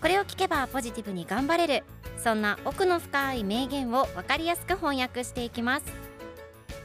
[0.00, 1.84] これを聞けばポジティブに頑張れる。
[2.22, 5.86] そんな奥の深い名言を分かりやすく翻訳していきます。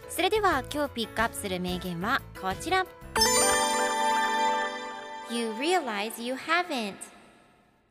[0.09, 2.85] それでは今日ピックアップする名言はこちら。
[5.31, 6.95] You realize you haven't.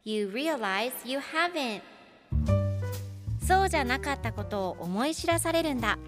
[0.05, 1.83] You realize you haven't.
[3.47, 5.99] そうじゃなかったことを思い知らされるんだ。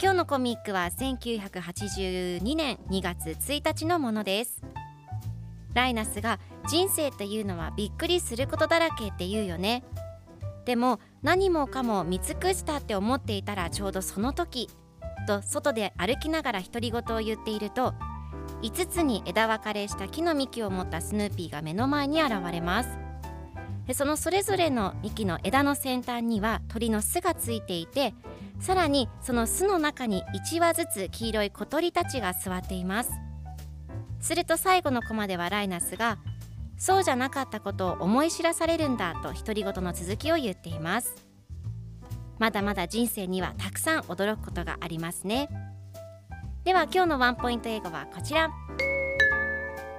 [0.00, 4.71] 今日のコミックは1982年2月1日のものです。
[5.74, 9.84] ライナスが人生っていうのはびっくりすることだらけって言うよね。
[10.64, 14.70] でも何もかも見尽くしたって思っていたらちょうどその時
[15.26, 17.94] と外で歩きながら独り言を言っていると
[18.62, 22.98] 5つに枝分かれした木の幹を持ったスヌーピーが目の前に現れます。
[23.86, 28.14] でそのそれぞれの幹の枝の先端には鳥の巣がついていて
[28.60, 33.10] さらにその巣の中に1羽ずつ黄色い小鳥たちが座っています。
[34.22, 36.18] すると最後のコマではライナスが
[36.78, 41.14] そうじゃなかったことを思い知らされるんだと独り言の続きを言っています。
[42.38, 45.48] まだまだ人生にはたくさん驚くことがありますね。
[46.64, 48.50] では今日のワンポイント英語はこちら。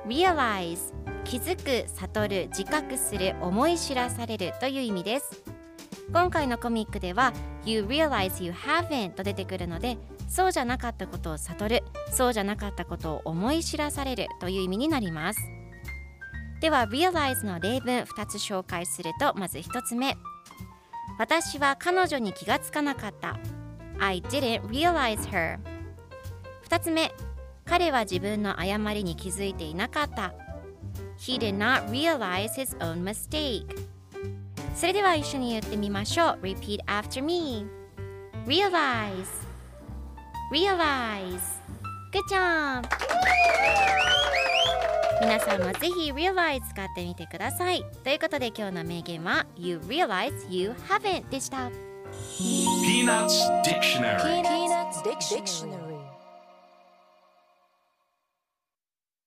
[0.08, 5.53] Realize 気づく、悟る、自覚する、思い知らされるという意味です。
[6.12, 7.34] 今回のコミックでは
[7.66, 9.98] You realize you haven't と出てくるので
[10.28, 15.40] そうじゃなかったことを悟るそうじゃなかったことを思い知らされるという意味になります。
[16.60, 20.18] では realize の例文2つ紹介するとまず1つ目。
[21.20, 23.38] 私は彼女に気がつかなかった。
[24.00, 25.60] I didn't realize her
[26.68, 27.14] 2つ目。
[27.66, 30.34] 彼は自分の誤りに気づいていなかった。
[31.18, 33.93] He did not realize his own mistake
[34.76, 37.66] それでは一緒に言ってみましょう Repeat after me
[38.46, 39.28] Realize
[40.52, 41.40] Realize
[42.12, 42.84] Good job
[45.22, 51.70] 皆さんもぜひ Realize 使ってみてくださいということで今日の名言は You realize you haven't でした
[52.38, 55.93] Peanuts Dictionary Peanuts Dictionary.